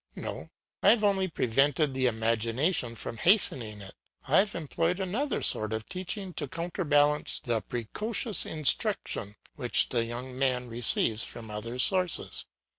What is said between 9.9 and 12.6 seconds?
young man receives from other sources.